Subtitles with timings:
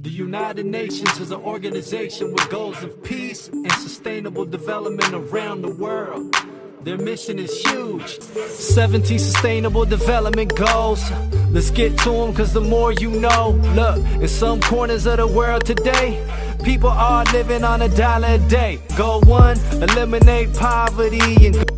[0.00, 5.74] The United Nations is an organization with goals of peace and sustainable development around the
[5.74, 6.36] world.
[6.84, 11.02] Their mission is huge 17 sustainable development goals.
[11.50, 13.60] Let's get to them, cause the more you know.
[13.74, 16.24] Look, in some corners of the world today,
[16.62, 18.80] people are living on a dollar a day.
[18.96, 21.77] Goal one, eliminate poverty and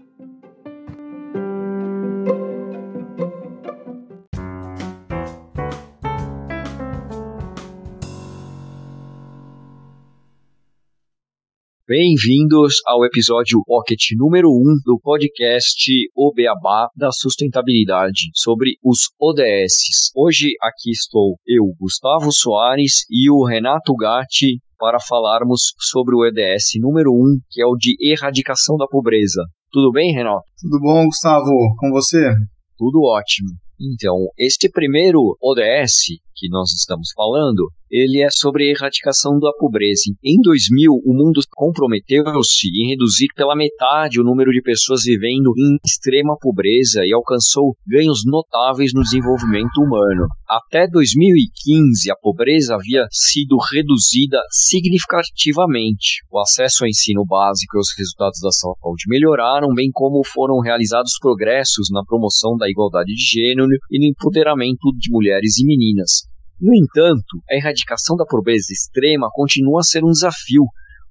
[11.93, 19.09] Bem-vindos ao episódio Pocket número 1 um do podcast O Beabá da Sustentabilidade sobre os
[19.19, 20.09] ODS.
[20.15, 26.79] Hoje aqui estou eu, Gustavo Soares, e o Renato Gatti para falarmos sobre o EDS
[26.79, 29.43] número 1, um, que é o de erradicação da pobreza.
[29.69, 30.45] Tudo bem, Renato?
[30.61, 31.51] Tudo bom, Gustavo?
[31.77, 32.31] Com você?
[32.77, 33.49] Tudo ótimo.
[33.81, 40.03] Então, este primeiro ODS que nós estamos falando ele é sobre a erradicação da pobreza.
[40.23, 45.75] Em 2000, o mundo comprometeu-se em reduzir pela metade o número de pessoas vivendo em
[45.85, 50.25] extrema pobreza e alcançou ganhos notáveis no desenvolvimento humano.
[50.47, 56.23] Até 2015, a pobreza havia sido reduzida significativamente.
[56.31, 61.19] O acesso ao ensino básico e os resultados da saúde melhoraram, bem como foram realizados
[61.19, 66.29] progressos na promoção da igualdade de gênero e no empoderamento de mulheres e meninas.
[66.59, 70.63] No entanto, a erradicação da pobreza extrema continua a ser um desafio,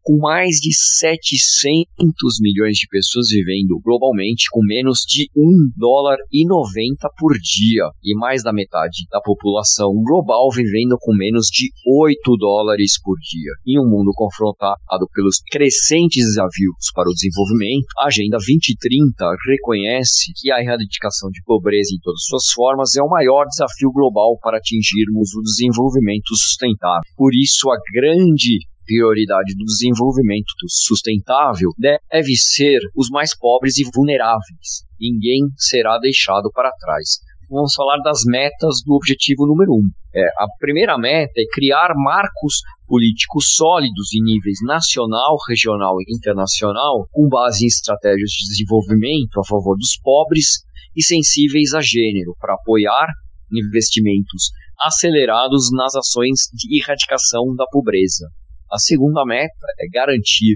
[0.03, 6.47] com mais de 700 milhões de pessoas vivendo globalmente com menos de 1 dólar e
[6.47, 12.37] 90 por dia e mais da metade da população global vivendo com menos de 8
[12.37, 13.53] dólares por dia.
[13.67, 20.51] Em um mundo confrontado pelos crescentes desafios para o desenvolvimento, a Agenda 2030 reconhece que
[20.51, 25.35] a erradicação de pobreza em todas suas formas é o maior desafio global para atingirmos
[25.35, 27.03] o desenvolvimento sustentável.
[27.17, 28.58] Por isso, a grande
[28.90, 34.83] prioridade do desenvolvimento sustentável deve ser os mais pobres e vulneráveis.
[35.01, 37.20] Ninguém será deixado para trás.
[37.48, 39.86] Vamos falar das metas do objetivo número um.
[40.14, 47.06] É, a primeira meta é criar marcos políticos sólidos em níveis nacional, regional e internacional,
[47.12, 50.62] com base em estratégias de desenvolvimento a favor dos pobres
[50.96, 53.08] e sensíveis a gênero, para apoiar
[53.52, 54.50] investimentos
[54.80, 58.27] acelerados nas ações de erradicação da pobreza.
[58.73, 60.55] A segunda meta é garantir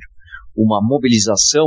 [0.55, 1.67] uma mobilização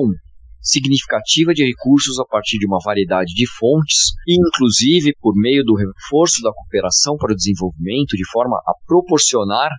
[0.62, 6.42] significativa de recursos a partir de uma variedade de fontes, inclusive por meio do reforço
[6.42, 9.70] da cooperação para o desenvolvimento, de forma a proporcionar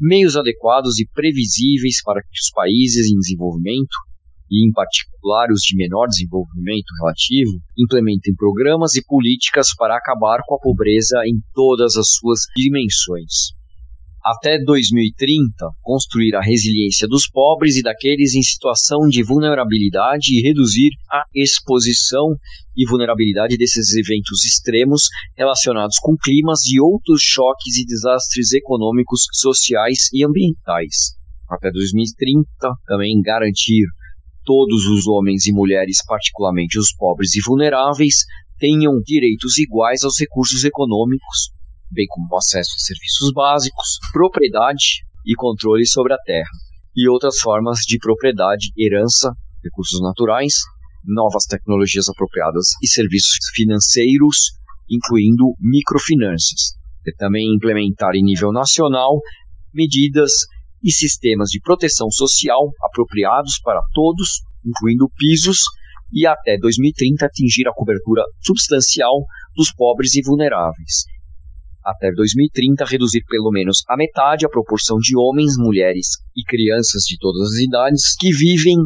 [0.00, 3.92] meios adequados e previsíveis para que os países em desenvolvimento,
[4.50, 10.54] e em particular os de menor desenvolvimento relativo, implementem programas e políticas para acabar com
[10.54, 13.52] a pobreza em todas as suas dimensões
[14.24, 20.90] até 2030, construir a resiliência dos pobres e daqueles em situação de vulnerabilidade e reduzir
[21.12, 22.34] a exposição
[22.74, 25.02] e vulnerabilidade desses eventos extremos
[25.36, 31.12] relacionados com climas e outros choques e desastres econômicos, sociais e ambientais.
[31.50, 32.46] Até 2030,
[32.86, 33.84] também garantir
[34.42, 38.24] todos os homens e mulheres, particularmente os pobres e vulneráveis,
[38.58, 41.52] tenham direitos iguais aos recursos econômicos,
[41.90, 46.50] bem como acesso a serviços básicos, propriedade e controle sobre a terra,
[46.94, 50.54] e outras formas de propriedade, herança, recursos naturais,
[51.06, 54.52] novas tecnologias apropriadas e serviços financeiros,
[54.88, 56.76] incluindo microfinanças.
[57.06, 59.20] E também implementar em nível nacional
[59.72, 60.30] medidas
[60.82, 65.58] e sistemas de proteção social apropriados para todos, incluindo pisos,
[66.12, 69.24] e até 2030 atingir a cobertura substancial
[69.56, 71.04] dos pobres e vulneráveis,
[71.84, 77.18] até 2030 reduzir pelo menos a metade a proporção de homens, mulheres e crianças de
[77.18, 78.76] todas as idades que vivem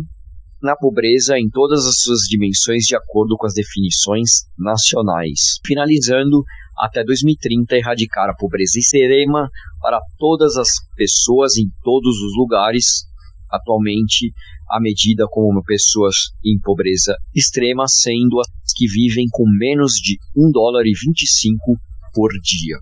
[0.61, 5.61] na pobreza em todas as suas dimensões de acordo com as definições nacionais.
[5.65, 6.43] Finalizando,
[6.77, 9.49] até 2030 erradicar a pobreza extrema
[9.81, 13.06] para todas as pessoas em todos os lugares.
[13.50, 14.33] Atualmente,
[14.71, 20.50] a medida como pessoas em pobreza extrema sendo as que vivem com menos de 1
[20.50, 21.77] dólar e 25
[22.12, 22.79] por dia.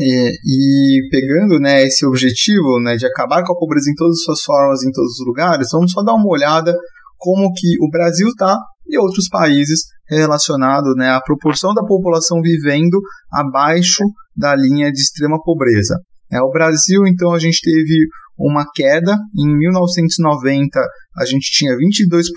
[0.00, 4.24] É, e pegando né, esse objetivo né, de acabar com a pobreza em todas as
[4.24, 6.74] suas formas, em todos os lugares, vamos só dar uma olhada
[7.18, 8.58] como que o Brasil está
[8.88, 13.00] e outros países relacionado né, à proporção da população vivendo
[13.32, 14.02] abaixo
[14.36, 15.98] da linha de extrema pobreza.
[16.32, 18.06] É, o Brasil, então, a gente teve
[18.38, 19.16] uma queda.
[19.38, 20.80] Em 1990,
[21.16, 22.28] a gente tinha 22%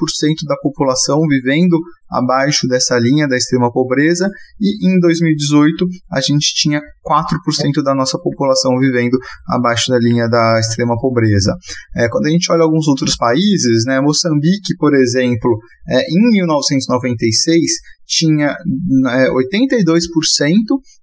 [0.47, 1.77] da população vivendo
[2.09, 4.29] abaixo dessa linha da extrema pobreza,
[4.59, 9.17] e em 2018 a gente tinha 4% da nossa população vivendo
[9.47, 11.53] abaixo da linha da extrema pobreza.
[11.95, 17.71] É, quando a gente olha alguns outros países, né, Moçambique, por exemplo, é, em 1996
[18.07, 19.81] tinha é, 82%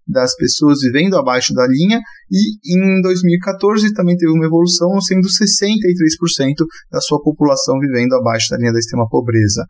[0.07, 6.65] das pessoas vivendo abaixo da linha e em 2014 também teve uma evolução, sendo 63%
[6.91, 9.65] da sua população vivendo abaixo da linha da extrema pobreza.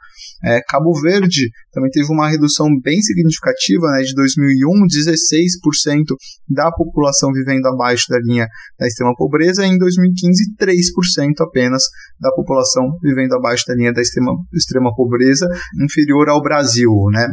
[0.44, 6.14] É, Cabo Verde também teve uma redução bem significativa, né, de 2001, 16%
[6.48, 8.46] da população vivendo abaixo da linha
[8.78, 11.82] da extrema pobreza, e em 2015, 3% apenas
[12.20, 15.48] da população vivendo abaixo da linha da extrema, extrema pobreza,
[15.82, 16.90] inferior ao Brasil.
[17.12, 17.28] Né?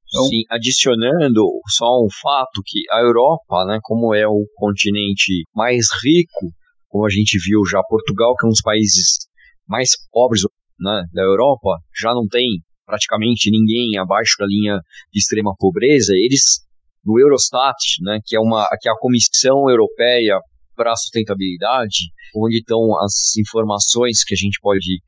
[0.09, 5.85] Então, Sim, adicionando só um fato que a Europa, né, como é o continente mais
[6.03, 6.51] rico,
[6.87, 9.29] como a gente viu já, Portugal, que é um dos países
[9.67, 10.41] mais pobres
[10.79, 14.79] né, da Europa, já não tem praticamente ninguém abaixo da linha
[15.13, 16.13] de extrema pobreza.
[16.15, 16.65] Eles,
[17.05, 20.39] no Eurostat, né, que é, uma, que é a Comissão Europeia
[20.75, 25.01] para a Sustentabilidade, onde estão as informações que a gente pode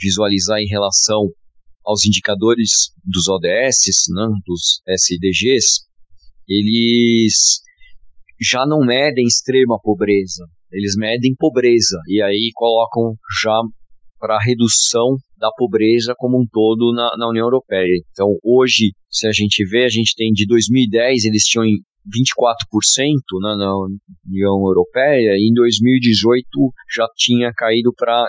[0.00, 1.26] visualizar em relação
[1.86, 5.86] aos indicadores dos ODS, né, dos SDGs,
[6.48, 7.60] eles
[8.40, 13.62] já não medem extrema pobreza, eles medem pobreza e aí colocam já
[14.18, 18.02] para redução da pobreza como um todo na, na, União Europeia.
[18.10, 21.76] Então, hoje, se a gente vê, a gente tem de 2010 eles tinham 24%
[23.42, 23.76] né, na
[24.26, 26.46] União Europeia e em 2018
[26.94, 28.26] já tinha caído para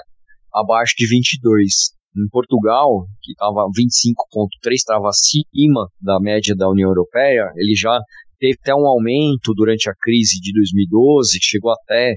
[0.54, 7.52] abaixo de 22 em Portugal, que estava 25,3, estava acima da média da União Europeia,
[7.56, 8.00] ele já
[8.40, 12.16] teve até um aumento durante a crise de 2012, que chegou até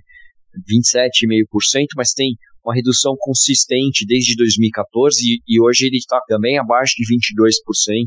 [0.68, 6.94] 27,5%, mas tem uma redução consistente desde 2014 e, e hoje ele está também abaixo
[6.96, 8.06] de 22%,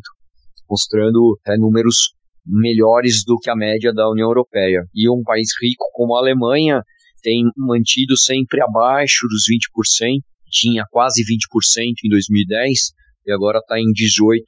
[0.70, 2.14] mostrando até números
[2.46, 4.84] melhores do que a média da União Europeia.
[4.94, 6.82] E um país rico como a Alemanha
[7.22, 10.20] tem mantido sempre abaixo dos 20%,
[10.54, 12.94] tinha quase 20% em 2010
[13.26, 14.40] e agora está em 18%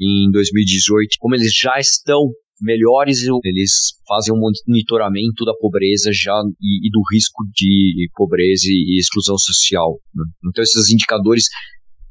[0.00, 1.16] em 2018.
[1.20, 2.28] Como eles já estão
[2.60, 3.72] melhores, eles
[4.06, 9.98] fazem um monitoramento da pobreza já e, e do risco de pobreza e exclusão social.
[10.14, 10.24] Né?
[10.48, 11.44] Então esses indicadores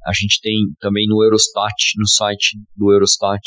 [0.05, 3.43] a gente tem também no Eurostat, no site do Eurostat,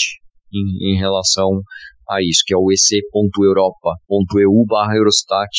[0.52, 1.62] em, em relação
[2.08, 5.50] a isso, que é o ec.europa.eu barra Eurostat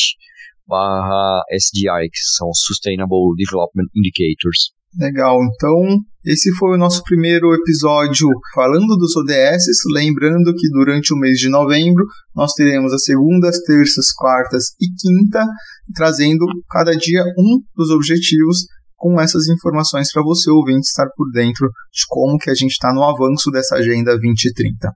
[0.67, 4.73] barra SDI, que são Sustainable Development Indicators.
[4.97, 9.63] Legal, então esse foi o nosso primeiro episódio falando dos ODS.
[9.91, 12.05] Lembrando que durante o mês de novembro
[12.35, 15.45] nós teremos as segundas, terças, quartas e quinta,
[15.95, 21.67] trazendo cada dia um dos objetivos com essas informações para você ouvinte estar por dentro
[21.91, 24.91] de como que a gente está no avanço dessa agenda 2030.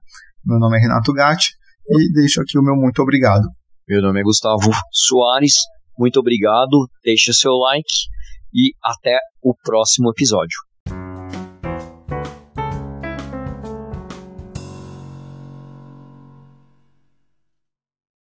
[0.46, 1.48] Meu nome é Renato Gatti
[1.90, 3.57] e deixo aqui o meu muito obrigado.
[3.88, 5.54] Meu nome é Gustavo Soares.
[5.98, 6.90] Muito obrigado.
[7.02, 7.88] Deixe seu like
[8.52, 10.67] e até o próximo episódio.